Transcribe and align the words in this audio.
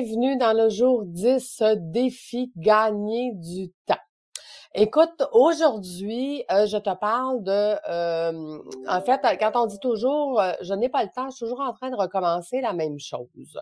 bienvenue 0.00 0.36
dans 0.36 0.52
le 0.52 0.68
jour 0.68 1.04
10 1.06 1.62
défi 1.76 2.52
gagner 2.54 3.32
du 3.34 3.72
temps. 3.86 3.94
Écoute, 4.74 5.22
aujourd'hui, 5.32 6.44
euh, 6.50 6.66
je 6.66 6.76
te 6.76 6.94
parle 6.94 7.42
de, 7.42 7.76
euh, 7.88 8.58
en 8.88 9.00
fait, 9.00 9.22
quand 9.40 9.52
on 9.54 9.64
dit 9.64 9.78
toujours, 9.80 10.38
euh, 10.38 10.52
je 10.60 10.74
n'ai 10.74 10.90
pas 10.90 11.02
le 11.02 11.08
temps, 11.14 11.30
je 11.30 11.36
suis 11.36 11.46
toujours 11.46 11.60
en 11.60 11.72
train 11.72 11.88
de 11.88 11.96
recommencer 11.96 12.60
la 12.60 12.74
même 12.74 12.98
chose. 12.98 13.58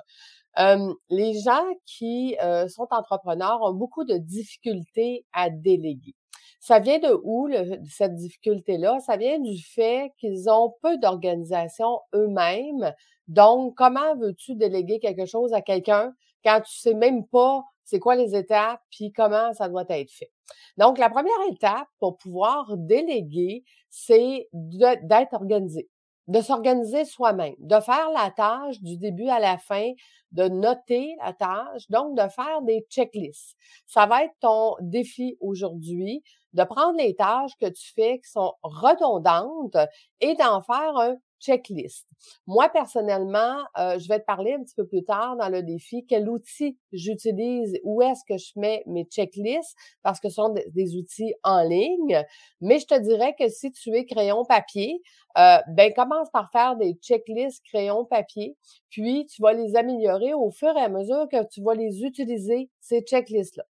les 1.08 1.40
gens 1.40 1.66
qui 1.86 2.36
sont 2.68 2.88
entrepreneurs 2.90 3.60
ont 3.62 3.72
beaucoup 3.72 4.04
de 4.04 4.16
difficultés 4.16 5.24
à 5.32 5.50
déléguer. 5.50 6.16
Ça 6.60 6.78
vient 6.78 6.98
de 6.98 7.20
où 7.24 7.48
cette 7.90 8.14
difficulté-là? 8.14 8.98
Ça 9.00 9.16
vient 9.16 9.38
du 9.38 9.62
fait 9.62 10.12
qu'ils 10.18 10.48
ont 10.48 10.74
peu 10.82 10.96
d'organisation 10.98 12.00
eux-mêmes. 12.14 12.94
Donc, 13.28 13.74
comment 13.76 14.16
veux-tu 14.16 14.54
déléguer 14.54 14.98
quelque 14.98 15.26
chose 15.26 15.52
à 15.52 15.60
quelqu'un 15.60 16.12
quand 16.44 16.60
tu 16.60 16.78
sais 16.78 16.94
même 16.94 17.26
pas 17.26 17.64
c'est 17.84 17.98
quoi 17.98 18.16
les 18.16 18.34
étapes 18.34 18.80
puis 18.90 19.12
comment 19.12 19.52
ça 19.52 19.68
doit 19.68 19.84
être 19.90 20.10
fait? 20.10 20.30
Donc, 20.78 20.98
la 20.98 21.10
première 21.10 21.32
étape 21.50 21.88
pour 22.00 22.16
pouvoir 22.16 22.76
déléguer, 22.76 23.62
c'est 23.90 24.48
d'être 24.52 25.34
organisé 25.34 25.88
de 26.26 26.40
s'organiser 26.40 27.04
soi-même, 27.04 27.54
de 27.58 27.80
faire 27.80 28.10
la 28.10 28.30
tâche 28.30 28.80
du 28.80 28.96
début 28.96 29.28
à 29.28 29.40
la 29.40 29.58
fin, 29.58 29.92
de 30.32 30.48
noter 30.48 31.14
la 31.22 31.32
tâche, 31.32 31.88
donc 31.90 32.16
de 32.16 32.28
faire 32.28 32.62
des 32.62 32.86
checklists. 32.88 33.56
Ça 33.86 34.06
va 34.06 34.24
être 34.24 34.34
ton 34.40 34.74
défi 34.80 35.36
aujourd'hui, 35.40 36.22
de 36.54 36.64
prendre 36.64 36.96
les 36.98 37.14
tâches 37.14 37.56
que 37.60 37.68
tu 37.68 37.92
fais 37.94 38.18
qui 38.20 38.30
sont 38.30 38.54
redondantes 38.62 39.76
et 40.20 40.34
d'en 40.34 40.62
faire 40.62 40.96
un 40.96 41.16
checklist. 41.44 42.06
Moi, 42.46 42.68
personnellement, 42.70 43.58
euh, 43.78 43.98
je 43.98 44.08
vais 44.08 44.18
te 44.18 44.24
parler 44.24 44.54
un 44.54 44.62
petit 44.62 44.74
peu 44.74 44.86
plus 44.86 45.04
tard 45.04 45.36
dans 45.36 45.48
le 45.48 45.62
défi 45.62 46.06
quel 46.06 46.28
outil 46.28 46.78
j'utilise, 46.92 47.78
où 47.84 48.02
est-ce 48.02 48.22
que 48.26 48.38
je 48.38 48.52
mets 48.56 48.82
mes 48.86 49.04
checklists, 49.04 49.76
parce 50.02 50.20
que 50.20 50.28
ce 50.28 50.36
sont 50.36 50.54
des, 50.74 50.96
outils 50.96 51.34
en 51.42 51.62
ligne. 51.62 52.22
Mais 52.60 52.78
je 52.78 52.86
te 52.86 52.98
dirais 52.98 53.34
que 53.38 53.48
si 53.48 53.72
tu 53.72 53.94
es 53.94 54.06
crayon 54.06 54.44
papier, 54.44 55.02
euh, 55.36 55.58
ben 55.68 55.92
commence 55.92 56.30
par 56.30 56.50
faire 56.52 56.76
des 56.76 56.94
checklists 57.02 57.62
crayon 57.64 58.04
papier, 58.04 58.56
puis 58.94 59.26
tu 59.26 59.42
vas 59.42 59.52
les 59.52 59.76
améliorer 59.76 60.34
au 60.34 60.50
fur 60.50 60.76
et 60.76 60.80
à 60.82 60.88
mesure 60.88 61.26
que 61.30 61.44
tu 61.48 61.62
vas 61.62 61.74
les 61.74 62.02
utiliser, 62.04 62.70
ces 62.80 63.00
checklists-là. 63.02 63.64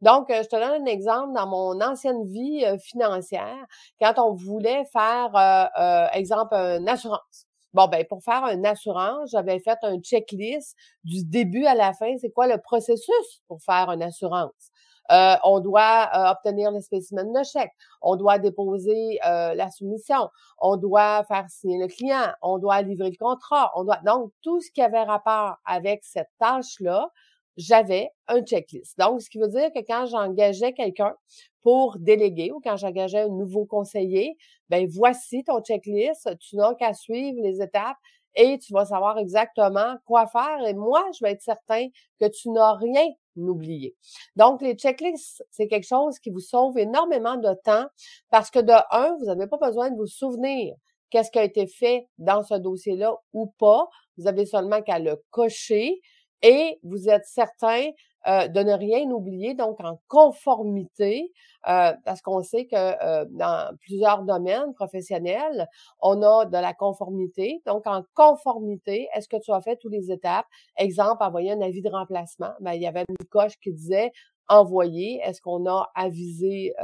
Donc, 0.00 0.30
euh, 0.30 0.42
je 0.42 0.48
te 0.48 0.56
donne 0.56 0.82
un 0.82 0.86
exemple 0.86 1.34
dans 1.34 1.46
mon 1.46 1.80
ancienne 1.82 2.24
vie 2.26 2.64
financière, 2.80 3.66
quand 4.00 4.14
on 4.18 4.34
voulait 4.34 4.84
faire, 4.92 5.70
exemple, 6.14 6.54
une 6.54 6.88
assurance 6.88 7.46
Bon, 7.72 7.86
ben 7.86 8.04
pour 8.04 8.20
faire 8.24 8.44
une 8.52 8.66
assurance, 8.66 9.30
j'avais 9.30 9.60
fait 9.60 9.78
un 9.82 9.98
checklist 10.00 10.74
du 11.04 11.24
début 11.24 11.66
à 11.66 11.74
la 11.76 11.92
fin. 11.92 12.16
C'est 12.18 12.30
quoi 12.32 12.48
le 12.48 12.58
processus 12.58 13.42
pour 13.46 13.62
faire 13.62 13.90
une 13.92 14.02
assurance? 14.02 14.69
Euh, 15.10 15.34
on 15.42 15.60
doit 15.60 16.08
euh, 16.14 16.30
obtenir 16.30 16.70
le 16.70 16.80
spécimen 16.80 17.32
de 17.32 17.42
chèque, 17.42 17.72
on 18.00 18.16
doit 18.16 18.38
déposer 18.38 19.18
euh, 19.26 19.54
la 19.54 19.70
soumission, 19.70 20.28
on 20.58 20.76
doit 20.76 21.24
faire 21.24 21.46
signer 21.48 21.78
le 21.78 21.88
client, 21.88 22.32
on 22.42 22.58
doit 22.58 22.82
livrer 22.82 23.10
le 23.10 23.16
contrat, 23.16 23.72
on 23.74 23.84
doit 23.84 23.98
donc 24.04 24.30
tout 24.42 24.60
ce 24.60 24.70
qui 24.70 24.82
avait 24.82 25.02
rapport 25.02 25.56
avec 25.64 26.04
cette 26.04 26.30
tâche-là, 26.38 27.10
j'avais 27.56 28.10
un 28.28 28.42
checklist. 28.42 28.96
Donc, 28.98 29.20
ce 29.20 29.28
qui 29.28 29.38
veut 29.38 29.48
dire 29.48 29.70
que 29.74 29.80
quand 29.80 30.06
j'engageais 30.06 30.72
quelqu'un 30.72 31.14
pour 31.62 31.98
déléguer 31.98 32.52
ou 32.52 32.60
quand 32.62 32.76
j'engageais 32.76 33.22
un 33.22 33.28
nouveau 33.28 33.66
conseiller, 33.66 34.36
ben 34.68 34.86
voici 34.88 35.42
ton 35.44 35.60
checklist, 35.60 36.38
tu 36.38 36.56
n'as 36.56 36.74
qu'à 36.74 36.94
suivre 36.94 37.40
les 37.42 37.60
étapes 37.60 37.96
et 38.36 38.58
tu 38.58 38.72
vas 38.72 38.86
savoir 38.86 39.18
exactement 39.18 39.96
quoi 40.06 40.26
faire. 40.26 40.64
Et 40.66 40.74
moi, 40.74 41.04
je 41.18 41.24
vais 41.24 41.32
être 41.32 41.42
certain 41.42 41.88
que 42.20 42.26
tu 42.28 42.50
n'as 42.50 42.74
rien 42.74 43.06
Donc, 43.36 44.62
les 44.62 44.74
checklists, 44.74 45.44
c'est 45.50 45.68
quelque 45.68 45.86
chose 45.86 46.18
qui 46.18 46.30
vous 46.30 46.40
sauve 46.40 46.78
énormément 46.78 47.36
de 47.36 47.54
temps 47.64 47.86
parce 48.30 48.50
que 48.50 48.58
de 48.58 48.72
un, 48.90 49.16
vous 49.18 49.26
n'avez 49.26 49.46
pas 49.46 49.58
besoin 49.58 49.90
de 49.90 49.96
vous 49.96 50.06
souvenir 50.06 50.74
qu'est-ce 51.10 51.30
qui 51.30 51.38
a 51.38 51.44
été 51.44 51.66
fait 51.66 52.06
dans 52.18 52.42
ce 52.42 52.54
dossier-là 52.54 53.14
ou 53.32 53.52
pas. 53.58 53.88
Vous 54.16 54.26
avez 54.26 54.46
seulement 54.46 54.82
qu'à 54.82 54.98
le 54.98 55.22
cocher 55.30 56.00
et 56.42 56.78
vous 56.82 57.08
êtes 57.08 57.26
certain 57.26 57.90
euh, 58.26 58.48
de 58.48 58.60
ne 58.60 58.72
rien 58.72 59.10
oublier, 59.10 59.54
donc 59.54 59.80
en 59.80 59.98
conformité, 60.08 61.32
euh, 61.68 61.92
parce 62.04 62.20
qu'on 62.20 62.42
sait 62.42 62.66
que 62.66 62.76
euh, 62.76 63.24
dans 63.30 63.74
plusieurs 63.78 64.24
domaines 64.24 64.74
professionnels, 64.74 65.66
on 66.00 66.22
a 66.22 66.44
de 66.44 66.52
la 66.52 66.74
conformité. 66.74 67.62
Donc, 67.64 67.86
en 67.86 68.02
conformité, 68.14 69.08
est-ce 69.14 69.26
que 69.26 69.38
tu 69.42 69.52
as 69.52 69.60
fait 69.62 69.76
toutes 69.76 69.92
les 69.92 70.12
étapes? 70.12 70.46
Exemple, 70.76 71.22
envoyer 71.22 71.52
un 71.52 71.62
avis 71.62 71.80
de 71.80 71.88
remplacement. 71.88 72.52
Ben, 72.60 72.74
il 72.74 72.82
y 72.82 72.86
avait 72.86 73.04
une 73.08 73.26
coche 73.28 73.58
qui 73.62 73.72
disait 73.72 74.12
envoyer. 74.48 75.20
Est-ce 75.24 75.40
qu'on 75.40 75.66
a 75.66 75.90
avisé 75.94 76.74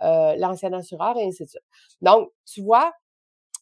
l'ancien 0.00 0.72
assureur? 0.72 1.16
Et 1.16 1.26
ainsi 1.26 1.44
de 1.44 1.48
suite. 1.48 1.62
Donc, 2.00 2.30
tu 2.44 2.62
vois, 2.62 2.92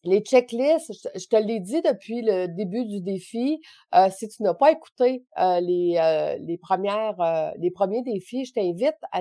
les 0.04 0.20
checklists, 0.20 1.09
je 1.15 1.26
te 1.26 1.37
l'ai 1.37 1.60
dit 1.60 1.81
depuis 1.82 2.22
le 2.22 2.47
début 2.47 2.84
du 2.84 3.00
défi, 3.00 3.60
euh, 3.94 4.09
si 4.10 4.28
tu 4.28 4.42
n'as 4.42 4.54
pas 4.54 4.70
écouté 4.72 5.25
euh, 5.38 5.60
les, 5.60 5.97
euh, 5.98 6.37
les 6.41 6.59
premières, 6.59 7.53
les 7.59 7.70
premiers 7.70 8.03
défis, 8.03 8.44
je 8.44 8.53
t'invite 8.53 8.97
à, 9.12 9.20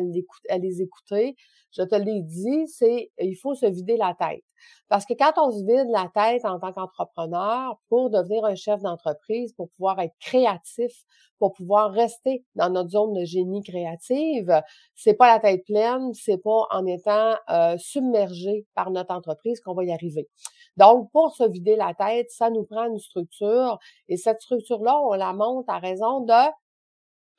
à 0.50 0.58
les 0.58 0.82
écouter. 0.82 1.36
Je 1.76 1.84
te 1.84 1.96
l'ai 1.96 2.22
dit, 2.22 2.68
c'est 2.68 3.12
il 3.20 3.36
faut 3.36 3.56
se 3.56 3.66
vider 3.66 3.98
la 3.98 4.16
tête. 4.20 4.44
Parce 4.90 5.06
que 5.06 5.14
quand 5.14 5.34
on 5.38 5.52
se 5.52 5.64
vide 5.66 5.90
la 5.90 6.10
tête 6.14 6.46
en 6.46 6.60
tant 6.60 6.74
qu'entrepreneur 6.74 7.80
pour 7.90 8.10
devenir 8.10 8.46
un 8.46 8.56
chef 8.56 8.82
d'entreprise, 8.82 9.54
pour 9.54 9.70
pouvoir 9.72 10.00
être 10.00 10.16
créatif, 10.20 10.92
pour 11.40 11.54
pouvoir 11.54 11.92
rester 11.92 12.46
dans 12.56 12.70
notre 12.70 12.92
zone 12.92 13.14
de 13.14 13.26
génie 13.26 13.64
créative, 13.64 14.62
c'est 14.96 15.16
pas 15.16 15.34
la 15.34 15.40
tête 15.40 15.66
pleine, 15.66 16.14
c'est 16.14 16.38
pas 16.38 16.68
en 16.72 16.86
étant 16.86 17.36
submergé 17.78 18.66
par 18.76 18.92
notre 18.92 19.14
entreprise 19.14 19.60
qu'on 19.60 19.74
va 19.74 19.84
y 19.84 19.92
arriver. 19.92 20.30
Donc, 20.78 21.12
pour 21.12 21.36
se 21.36 21.44
vider 21.44 21.76
la 21.76 21.94
tête, 21.94 22.32
ça 22.32 22.50
nous 22.50 22.64
prend 22.64 22.86
une 22.86 23.00
structure 23.00 23.78
et 24.08 24.18
cette 24.18 24.42
structure-là, 24.42 25.00
on 25.04 25.14
la 25.14 25.34
monte 25.34 25.66
à 25.68 25.80
raison 25.80 26.22
de 26.22 26.34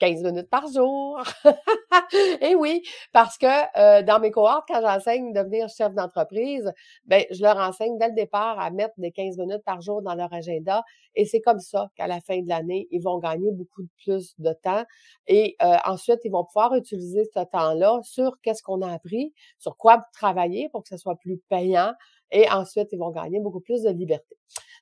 15 0.05 0.23
minutes 0.23 0.51
par 0.51 0.67
jour. 0.67 1.23
Et 2.43 2.55
oui, 2.55 2.83
parce 3.13 3.39
que 3.39 3.47
euh, 3.79 4.03
dans 4.03 4.21
mes 4.21 4.31
cohortes, 4.31 4.67
quand 4.69 4.81
j'enseigne 4.83 5.33
devenir 5.33 5.69
chef 5.69 5.95
d'entreprise, 5.95 6.71
ben 7.07 7.25
je 7.31 7.43
leur 7.43 7.57
enseigne 7.57 7.97
dès 7.99 8.09
le 8.09 8.15
départ 8.15 8.61
à 8.61 8.71
mettre 8.71 8.95
des 8.99 9.13
15 9.13 9.39
minutes 9.39 9.65
par 9.65 9.81
jour 9.81 10.03
dans 10.03 10.15
leur 10.15 10.33
agenda. 10.33 10.85
Et 11.15 11.25
c'est 11.25 11.41
comme 11.41 11.61
ça 11.61 11.91
qu'à 11.97 12.07
la 12.07 12.21
fin 12.21 12.43
de 12.43 12.49
l'année, 12.49 12.87
ils 12.91 13.01
vont 13.01 13.19
gagner 13.19 13.51
beaucoup 13.53 13.87
plus 14.05 14.35
de 14.39 14.53
temps. 14.53 14.85
Et 15.27 15.57
euh, 15.63 15.77
ensuite, 15.87 16.21
ils 16.25 16.31
vont 16.31 16.45
pouvoir 16.45 16.75
utiliser 16.75 17.25
ce 17.33 17.41
temps-là 17.41 18.01
sur 18.03 18.39
qu'est-ce 18.43 18.63
qu'on 18.63 18.83
a 18.83 18.93
appris, 18.93 19.33
sur 19.59 19.77
quoi 19.79 20.05
travailler 20.13 20.69
pour 20.69 20.83
que 20.83 20.91
ce 20.91 20.99
soit 20.99 21.17
plus 21.17 21.39
payant. 21.49 21.95
Et 22.35 22.51
ensuite, 22.51 22.89
ils 22.93 22.99
vont 22.99 23.11
gagner 23.11 23.39
beaucoup 23.41 23.61
plus 23.61 23.83
de 23.83 23.91
liberté. 23.91 24.37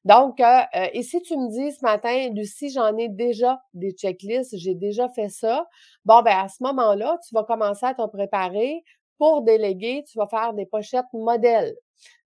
Donc, 0.05 0.41
euh, 0.41 0.45
euh, 0.75 0.87
et 0.95 1.03
si 1.03 1.21
tu 1.23 1.37
me 1.37 1.49
dis 1.51 1.71
ce 1.71 1.85
matin, 1.85 2.31
Lucie, 2.35 2.71
j'en 2.71 2.97
ai 2.97 3.09
déjà 3.09 3.61
des 3.75 3.93
checklists, 3.93 4.57
j'ai 4.57 4.75
déjà 4.75 5.09
fait 5.11 5.29
ça, 5.29 5.69
bon, 6.05 6.23
ben 6.23 6.37
à 6.37 6.49
ce 6.49 6.63
moment-là, 6.63 7.19
tu 7.29 7.35
vas 7.35 7.45
commencer 7.45 7.87
à 7.87 7.95
te 7.95 8.05
préparer 8.09 8.83
pour 9.19 9.43
déléguer, 9.43 10.03
tu 10.11 10.19
vas 10.19 10.27
faire 10.27 10.55
des 10.55 10.67
pochettes 10.67 11.05
modèles. 11.13 11.77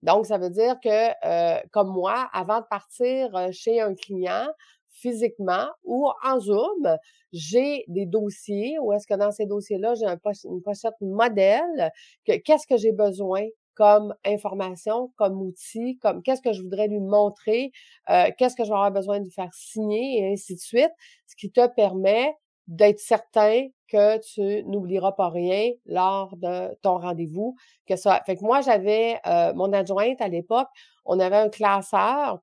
Donc, 0.02 0.24
ça 0.26 0.38
veut 0.38 0.48
dire 0.48 0.76
que, 0.82 1.10
euh, 1.26 1.60
comme 1.72 1.88
moi, 1.92 2.30
avant 2.32 2.60
de 2.60 2.66
partir 2.70 3.28
chez 3.52 3.80
un 3.80 3.94
client, 3.94 4.46
physiquement 4.88 5.66
ou 5.84 6.08
en 6.24 6.40
Zoom, 6.40 6.96
j'ai 7.32 7.84
des 7.88 8.06
dossiers 8.06 8.78
où 8.80 8.94
est-ce 8.94 9.06
que 9.06 9.14
dans 9.14 9.30
ces 9.30 9.44
dossiers-là, 9.44 9.94
j'ai 9.96 10.06
un 10.06 10.18
une 10.44 10.62
pochette 10.62 10.94
modèle, 11.02 11.92
que 12.26 12.36
qu'est-ce 12.38 12.66
que 12.66 12.78
j'ai 12.78 12.92
besoin 12.92 13.44
comme 13.76 14.14
information, 14.24 15.12
comme 15.16 15.40
outil, 15.40 15.98
comme 15.98 16.22
qu'est-ce 16.22 16.42
que 16.42 16.52
je 16.52 16.62
voudrais 16.62 16.88
lui 16.88 17.00
montrer, 17.00 17.70
euh, 18.10 18.30
qu'est-ce 18.36 18.56
que 18.56 18.64
je 18.64 18.70
vais 18.70 18.74
avoir 18.74 18.90
besoin 18.90 19.20
de 19.20 19.28
faire 19.30 19.52
signer 19.52 20.18
et 20.18 20.32
ainsi 20.32 20.54
de 20.54 20.60
suite, 20.60 20.90
ce 21.26 21.36
qui 21.36 21.52
te 21.52 21.66
permet 21.68 22.34
d'être 22.66 22.98
certain 22.98 23.68
que 23.88 24.18
tu 24.18 24.64
n'oublieras 24.64 25.12
pas 25.12 25.28
rien 25.28 25.70
lors 25.84 26.36
de 26.36 26.74
ton 26.82 26.98
rendez-vous. 26.98 27.54
Que 27.86 27.94
ça. 27.94 28.20
Fait 28.26 28.36
que 28.36 28.42
moi, 28.42 28.60
j'avais 28.60 29.20
euh, 29.26 29.54
mon 29.54 29.72
adjointe 29.72 30.20
à 30.20 30.28
l'époque, 30.28 30.68
on 31.04 31.20
avait 31.20 31.36
un 31.36 31.48
classeur 31.48 32.40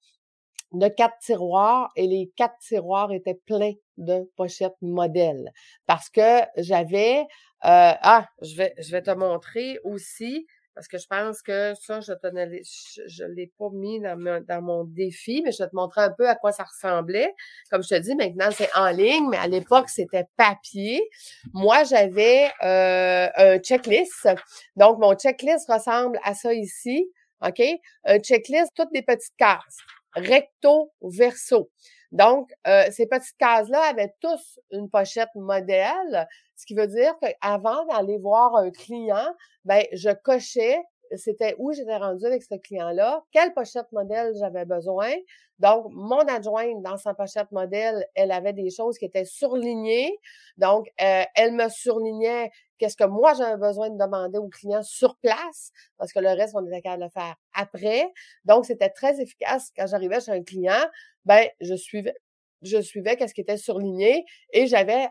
de 0.72 0.88
quatre 0.88 1.18
tiroirs 1.20 1.92
et 1.96 2.08
les 2.08 2.32
quatre 2.36 2.58
tiroirs 2.60 3.12
étaient 3.12 3.40
pleins 3.46 3.74
de 3.98 4.32
pochettes 4.36 4.78
modèles 4.82 5.52
parce 5.86 6.10
que 6.10 6.42
j'avais 6.58 7.20
euh, 7.66 7.94
ah 8.02 8.26
je 8.42 8.56
vais 8.56 8.74
je 8.80 8.92
vais 8.92 9.04
te 9.04 9.12
montrer 9.12 9.78
aussi 9.84 10.48
parce 10.76 10.88
que 10.88 10.98
je 10.98 11.08
pense 11.08 11.42
que 11.42 11.74
ça, 11.76 12.02
je 12.02 12.12
ne 12.12 12.62
je, 13.08 13.24
l'ai 13.26 13.52
pas 13.58 13.70
mis 13.72 14.00
dans, 14.00 14.44
dans, 14.44 14.62
mon 14.62 14.84
défi, 14.84 15.42
mais 15.44 15.52
je 15.52 15.64
vais 15.64 15.70
te 15.70 15.76
montrer 15.76 16.02
un 16.02 16.12
peu 16.12 16.28
à 16.28 16.36
quoi 16.36 16.52
ça 16.52 16.64
ressemblait. 16.64 17.34
Comme 17.70 17.84
je 17.84 17.90
te 17.90 18.00
dis, 18.00 18.16
maintenant, 18.16 18.50
c'est 18.52 18.70
en 18.76 18.90
ligne, 18.90 19.28
mais 19.30 19.38
à 19.38 19.48
l'époque, 19.48 19.90
c'était 19.90 20.26
papier. 20.36 21.08
Moi, 21.54 21.84
j'avais 21.84 22.52
euh, 22.64 23.30
un 23.36 23.60
checklist. 23.60 24.28
Donc, 24.76 25.00
mon 25.00 25.14
checklist 25.16 25.72
ressemble 25.72 26.20
à 26.24 26.34
ça 26.34 26.54
ici. 26.54 27.08
OK? 27.46 27.62
Un 28.06 28.20
checklist, 28.20 28.72
toutes 28.76 28.92
des 28.94 29.04
petites 29.04 29.36
cases. 29.38 29.78
Recto, 30.16 30.92
verso. 31.02 31.70
Donc, 32.14 32.54
euh, 32.68 32.84
ces 32.92 33.08
petites 33.08 33.38
cases-là 33.38 33.82
avaient 33.90 34.14
tous 34.22 34.60
une 34.72 34.90
pochette 34.90 35.34
modèle, 35.36 36.28
ce 36.56 36.66
qui 36.66 36.76
veut 36.76 36.88
dire 36.88 37.14
qu'avant 37.20 37.86
d'aller 37.86 38.20
voir 38.20 38.56
un 38.56 38.72
client, 38.72 39.36
ben, 39.66 39.84
je 39.92 40.12
cochais 40.12 40.80
c'était 41.18 41.56
où 41.58 41.74
j'étais 41.74 41.98
rendue 41.98 42.26
avec 42.26 42.44
ce 42.44 42.56
client-là, 42.56 43.24
quelle 43.32 43.54
pochette 43.54 43.92
modèle 43.92 44.34
j'avais 44.40 44.66
besoin. 44.66 45.12
Donc, 45.60 45.86
mon 45.92 46.20
adjointe, 46.20 46.82
dans 46.82 46.98
sa 46.98 47.14
pochette 47.14 47.52
modèle, 47.52 48.06
elle 48.16 48.32
avait 48.32 48.54
des 48.54 48.70
choses 48.70 48.98
qui 48.98 49.06
étaient 49.06 49.26
surlignées. 49.26 50.18
Donc, 50.58 50.88
euh, 51.02 51.24
elle 51.36 51.54
me 51.54 51.70
surlignait 51.70 52.52
qu'est-ce 52.84 52.98
que 52.98 53.06
moi 53.06 53.34
j'avais 53.34 53.56
besoin 53.56 53.90
de 53.90 53.98
demander 53.98 54.40
au 54.40 54.50
client 54.50 54.84
sur 54.84 55.16
place, 55.18 55.72
parce 55.98 56.12
que 56.12 56.20
le 56.20 56.28
reste, 56.28 56.54
on 56.54 56.66
était 56.68 56.82
capable 56.82 57.04
de 57.04 57.06
le 57.06 57.12
faire 57.12 57.36
après. 57.54 58.12
Donc, 58.44 58.66
c'était 58.66 58.90
très 58.90 59.22
efficace. 59.22 59.72
Quand 59.78 59.88
j'arrivais 59.88 60.20
chez 60.20 60.32
un 60.32 60.44
client, 60.44 60.84
ben, 61.24 61.48
je 61.62 61.76
suivais, 61.76 62.14
je 62.62 62.82
suivais 62.82 63.16
qu'est-ce 63.16 63.34
qui 63.34 63.40
était 63.40 63.58
surligné 63.58 64.26
et 64.52 64.68
j'avais 64.68 65.08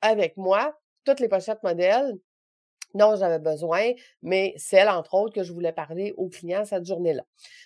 avec 0.00 0.36
moi 0.36 0.78
toutes 1.04 1.18
les 1.18 1.28
pochettes 1.28 1.62
modèles 1.64 2.14
dont 2.94 3.16
j'avais 3.16 3.38
besoin, 3.38 3.92
mais 4.22 4.54
celle, 4.56 4.88
entre 4.88 5.14
autres, 5.14 5.34
que 5.34 5.42
je 5.42 5.52
voulais 5.52 5.72
parler 5.72 6.12
aux 6.16 6.28
clients 6.28 6.64
cette 6.64 6.84
journée-là. 6.84 7.22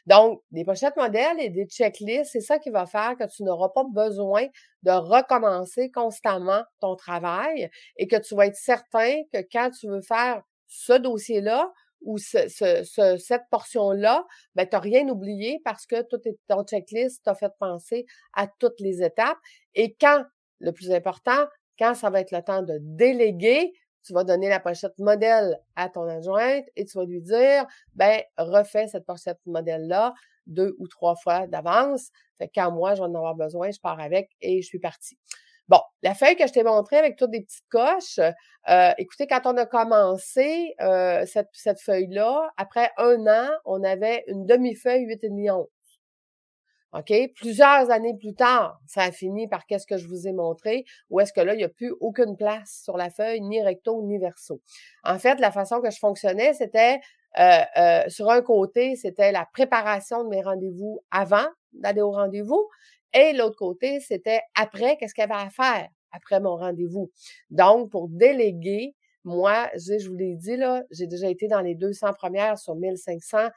Donc, 0.06 0.42
des 0.50 0.64
pochettes 0.64 0.96
modèles 0.96 1.40
et 1.40 1.50
des 1.50 1.66
checklists, 1.66 2.30
c'est 2.32 2.40
ça 2.40 2.58
qui 2.58 2.70
va 2.70 2.86
faire 2.86 3.16
que 3.18 3.24
tu 3.24 3.42
n'auras 3.42 3.70
pas 3.70 3.84
besoin 3.84 4.46
de 4.82 4.90
recommencer 4.90 5.90
constamment 5.90 6.62
ton 6.80 6.96
travail 6.96 7.70
et 7.96 8.06
que 8.06 8.16
tu 8.16 8.34
vas 8.34 8.46
être 8.46 8.56
certain 8.56 9.22
que 9.32 9.38
quand 9.50 9.70
tu 9.70 9.88
veux 9.88 10.02
faire 10.02 10.42
ce 10.66 10.92
dossier-là, 10.92 11.72
ou 12.04 12.18
ce, 12.18 12.48
ce, 12.48 13.16
cette 13.16 13.44
portion-là, 13.50 14.24
ben, 14.54 14.68
tu 14.68 14.76
n'as 14.76 14.80
rien 14.80 15.08
oublié 15.08 15.60
parce 15.64 15.86
que 15.86 16.02
tout 16.02 16.20
est, 16.26 16.38
ton 16.48 16.62
checklist 16.64 17.24
t'a 17.24 17.34
fait 17.34 17.52
penser 17.58 18.06
à 18.34 18.46
toutes 18.46 18.78
les 18.80 19.02
étapes. 19.02 19.38
Et 19.74 19.96
quand, 19.98 20.24
le 20.60 20.72
plus 20.72 20.90
important, 20.92 21.46
quand 21.78 21.94
ça 21.94 22.10
va 22.10 22.20
être 22.20 22.30
le 22.30 22.42
temps 22.42 22.62
de 22.62 22.78
déléguer, 22.80 23.72
tu 24.04 24.12
vas 24.12 24.24
donner 24.24 24.48
la 24.48 24.60
pochette 24.60 24.98
modèle 24.98 25.58
à 25.76 25.88
ton 25.88 26.08
adjointe 26.08 26.66
et 26.76 26.84
tu 26.84 26.98
vas 26.98 27.04
lui 27.04 27.20
dire, 27.20 27.66
ben, 27.94 28.20
refais 28.38 28.86
cette 28.86 29.06
pochette 29.06 29.40
modèle-là 29.46 30.14
deux 30.46 30.76
ou 30.78 30.88
trois 30.88 31.16
fois 31.16 31.46
d'avance. 31.46 32.10
Fait 32.38 32.50
quand 32.54 32.70
moi, 32.70 32.94
je 32.94 33.00
vais 33.00 33.08
en 33.08 33.14
avoir 33.14 33.34
besoin, 33.34 33.70
je 33.70 33.80
pars 33.80 34.00
avec 34.00 34.30
et 34.40 34.62
je 34.62 34.66
suis 34.66 34.78
partie. 34.78 35.18
Bon, 35.68 35.80
la 36.02 36.14
feuille 36.14 36.36
que 36.36 36.46
je 36.46 36.52
t'ai 36.52 36.62
montrée 36.62 36.98
avec 36.98 37.16
toutes 37.16 37.30
des 37.30 37.40
petites 37.40 37.64
coches, 37.70 38.20
euh, 38.68 38.92
écoutez, 38.98 39.26
quand 39.26 39.40
on 39.46 39.56
a 39.56 39.64
commencé 39.64 40.74
euh, 40.82 41.24
cette, 41.24 41.48
cette 41.52 41.80
feuille-là, 41.80 42.52
après 42.58 42.90
un 42.98 43.26
an, 43.26 43.48
on 43.64 43.82
avait 43.82 44.24
une 44.26 44.44
demi-feuille 44.44 45.06
8,5 45.06 45.50
11. 45.52 45.66
OK? 46.94 47.12
Plusieurs 47.34 47.90
années 47.90 48.14
plus 48.16 48.34
tard, 48.34 48.80
ça 48.86 49.02
a 49.02 49.10
fini 49.10 49.48
par 49.48 49.66
qu'est-ce 49.66 49.86
que 49.86 49.96
je 49.96 50.06
vous 50.06 50.28
ai 50.28 50.32
montré, 50.32 50.84
ou 51.10 51.20
est-ce 51.20 51.32
que 51.32 51.40
là, 51.40 51.54
il 51.54 51.58
n'y 51.58 51.64
a 51.64 51.68
plus 51.68 51.92
aucune 52.00 52.36
place 52.36 52.80
sur 52.84 52.96
la 52.96 53.10
feuille, 53.10 53.40
ni 53.40 53.60
recto, 53.62 54.00
ni 54.02 54.18
verso. 54.18 54.60
En 55.02 55.18
fait, 55.18 55.40
la 55.40 55.50
façon 55.50 55.80
que 55.80 55.90
je 55.90 55.98
fonctionnais, 55.98 56.54
c'était 56.54 57.00
euh, 57.38 57.58
euh, 57.78 58.08
sur 58.08 58.30
un 58.30 58.42
côté, 58.42 58.94
c'était 58.94 59.32
la 59.32 59.44
préparation 59.52 60.22
de 60.22 60.28
mes 60.28 60.40
rendez-vous 60.40 61.00
avant 61.10 61.46
d'aller 61.72 62.00
au 62.00 62.12
rendez-vous, 62.12 62.68
et 63.12 63.32
l'autre 63.32 63.56
côté, 63.56 63.98
c'était 64.00 64.40
après, 64.54 64.96
qu'est-ce 64.96 65.14
qu'il 65.14 65.22
y 65.22 65.30
avait 65.30 65.34
à 65.34 65.50
faire 65.50 65.88
après 66.12 66.38
mon 66.38 66.56
rendez-vous. 66.56 67.10
Donc, 67.50 67.90
pour 67.90 68.08
déléguer, 68.08 68.94
moi, 69.24 69.68
je 69.74 70.08
vous 70.08 70.14
l'ai 70.14 70.36
dit, 70.36 70.56
là, 70.56 70.84
j'ai 70.92 71.08
déjà 71.08 71.28
été 71.28 71.48
dans 71.48 71.60
les 71.60 71.74
200 71.74 72.12
premières 72.12 72.58
sur 72.58 72.76
1500 72.76 73.48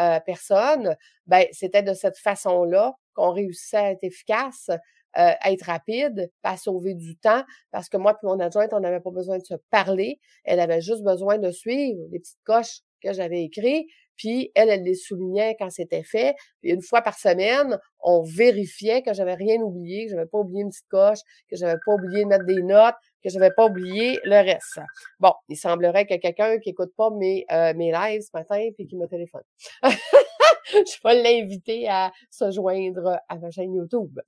euh, 0.00 0.20
personnes, 0.20 0.96
ben 1.26 1.46
c'était 1.52 1.82
de 1.82 1.94
cette 1.94 2.18
façon-là 2.18 2.94
qu'on 3.14 3.32
réussissait 3.32 3.76
à 3.76 3.90
être 3.92 4.04
efficace, 4.04 4.68
euh, 4.68 5.32
à 5.40 5.52
être 5.52 5.62
rapide, 5.64 6.30
à 6.42 6.56
sauver 6.56 6.94
du 6.94 7.16
temps, 7.16 7.42
parce 7.70 7.88
que 7.88 7.96
moi 7.96 8.12
et 8.22 8.26
mon 8.26 8.38
adjointe, 8.40 8.72
on 8.74 8.80
n'avait 8.80 9.00
pas 9.00 9.10
besoin 9.10 9.38
de 9.38 9.44
se 9.44 9.54
parler, 9.70 10.20
elle 10.44 10.60
avait 10.60 10.82
juste 10.82 11.02
besoin 11.02 11.38
de 11.38 11.50
suivre 11.50 12.00
les 12.10 12.18
petites 12.18 12.42
coches 12.44 12.80
que 13.02 13.12
j'avais 13.12 13.42
écrites, 13.42 13.86
puis 14.16 14.50
elle, 14.54 14.68
elle 14.68 14.82
les 14.82 14.94
soulignait 14.94 15.56
quand 15.58 15.70
c'était 15.70 16.02
fait. 16.02 16.34
Puis 16.60 16.70
une 16.70 16.82
fois 16.82 17.02
par 17.02 17.18
semaine, 17.18 17.78
on 18.00 18.22
vérifiait 18.22 19.02
que 19.02 19.12
j'avais 19.12 19.34
rien 19.34 19.60
oublié, 19.60 20.06
que 20.06 20.12
j'avais 20.12 20.26
pas 20.26 20.38
oublié 20.38 20.62
une 20.62 20.70
petite 20.70 20.88
coche, 20.88 21.18
que 21.50 21.56
j'avais 21.56 21.78
pas 21.84 21.92
oublié 21.92 22.24
de 22.24 22.28
mettre 22.28 22.44
des 22.44 22.62
notes, 22.62 22.94
que 23.22 23.30
j'avais 23.30 23.50
pas 23.50 23.66
oublié 23.66 24.18
le 24.24 24.36
reste. 24.36 24.80
Bon, 25.18 25.32
il 25.48 25.56
semblerait 25.56 26.06
qu'il 26.06 26.14
y 26.14 26.18
a 26.18 26.20
quelqu'un 26.20 26.58
qui 26.58 26.70
écoute 26.70 26.92
pas 26.96 27.10
mes, 27.10 27.44
euh, 27.50 27.74
mes 27.74 27.92
lives 27.92 28.22
ce 28.22 28.30
matin 28.32 28.68
puis 28.76 28.86
qui 28.86 28.96
me 28.96 29.06
téléphone. 29.06 29.42
je 30.72 30.96
vais 31.04 31.22
l'inviter 31.22 31.88
à 31.88 32.12
se 32.30 32.50
joindre 32.50 33.20
à 33.28 33.36
ma 33.36 33.50
chaîne 33.50 33.74
YouTube. 33.74 34.18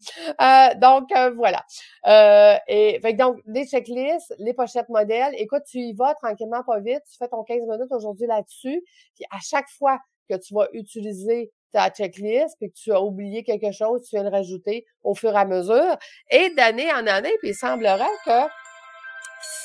Euh, 0.41 0.75
donc, 0.77 1.11
euh, 1.17 1.31
voilà. 1.31 1.65
Euh, 2.07 2.57
et 2.69 3.01
fait 3.01 3.15
donc, 3.15 3.39
des 3.47 3.67
checklists, 3.67 4.35
les 4.39 4.55
pochettes 4.55 4.89
modèles. 4.89 5.35
Écoute, 5.37 5.63
tu 5.69 5.79
y 5.79 5.93
vas 5.95 6.15
tranquillement, 6.15 6.63
pas 6.65 6.81
vite. 6.81 7.03
Tu 7.11 7.17
fais 7.19 7.29
ton 7.29 7.43
15 7.43 7.63
minutes 7.69 7.93
aujourd'hui 7.93 8.27
là-dessus. 8.27 8.83
Puis 9.15 9.25
à 9.31 9.39
chaque 9.41 9.69
fois 9.79 9.99
que 10.29 10.37
tu 10.37 10.55
vas 10.55 10.69
utiliser 10.73 11.51
ta 11.73 11.91
checklist, 11.91 12.57
puis 12.59 12.71
que 12.71 12.77
tu 12.77 12.93
as 12.93 13.01
oublié 13.01 13.43
quelque 13.43 13.73
chose, 13.73 14.03
tu 14.05 14.17
viens 14.17 14.23
le 14.23 14.31
rajouter 14.31 14.87
au 15.03 15.15
fur 15.15 15.33
et 15.33 15.39
à 15.39 15.45
mesure. 15.45 15.97
Et 16.31 16.51
d'année 16.51 16.91
en 16.93 17.07
année, 17.07 17.33
puis 17.41 17.51
il 17.51 17.55
semblerait 17.55 18.05
que 18.25 18.49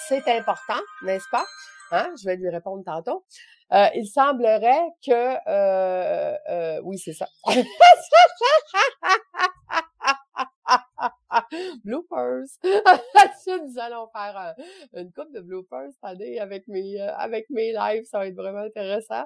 c'est 0.07 0.27
important, 0.27 0.81
n'est-ce 1.03 1.29
pas? 1.31 1.45
Hein? 1.91 2.09
Je 2.19 2.25
vais 2.25 2.35
lui 2.35 2.49
répondre 2.49 2.83
tantôt. 2.83 3.23
Euh, 3.71 3.87
il 3.95 4.07
semblerait 4.07 4.89
que... 5.05 5.35
Euh, 5.47 6.35
euh, 6.49 6.81
oui, 6.83 6.97
c'est 6.97 7.13
ça. 7.13 7.27
bloopers. 11.83 12.45
Nous 12.63 13.79
allons 13.79 14.07
faire 14.15 14.55
une 14.93 15.11
coupe 15.11 15.31
de 15.33 15.41
bloopers 15.41 15.91
année 16.01 16.39
avec 16.39 16.67
mes 16.67 16.99
avec 16.99 17.49
mes 17.49 17.73
lives, 17.73 18.05
ça 18.05 18.19
va 18.19 18.27
être 18.27 18.35
vraiment 18.35 18.59
intéressant. 18.59 19.23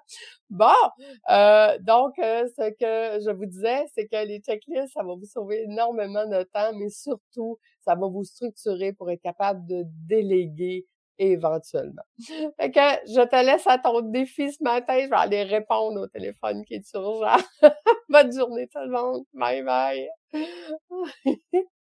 Bon, 0.50 0.74
donc 1.82 2.14
ce 2.18 2.70
que 2.72 3.24
je 3.24 3.32
vous 3.32 3.46
disais, 3.46 3.86
c'est 3.94 4.08
que 4.08 4.26
les 4.26 4.40
checklists, 4.40 4.94
ça 4.94 5.04
va 5.04 5.16
vous 5.16 5.26
sauver 5.26 5.64
énormément 5.64 6.26
de 6.26 6.44
temps, 6.44 6.74
mais 6.76 6.90
surtout, 6.90 7.60
ça 7.82 7.96
va 7.96 8.08
vous 8.08 8.24
structurer 8.24 8.94
pour 8.94 9.12
être 9.12 9.22
capable 9.22 9.66
de 9.68 9.84
déléguer 10.08 10.86
éventuellement. 11.20 12.04
Fait 12.60 12.72
que 12.72 12.80
je 13.08 13.26
te 13.26 13.46
laisse 13.46 13.68
à 13.68 13.78
ton 13.78 14.02
défi 14.02 14.52
ce 14.52 14.64
matin. 14.64 15.00
Je 15.00 15.10
vais 15.10 15.16
aller 15.16 15.44
répondre 15.44 16.02
au 16.02 16.08
téléphone 16.08 16.64
qui 16.66 16.76
est 16.76 16.94
urgent. 16.94 17.38
Bonne 18.10 18.32
journée 18.34 18.68
tout 18.68 18.80
le 18.80 18.90
monde. 18.90 19.24
Bye 19.34 19.64
bye. 19.64 20.10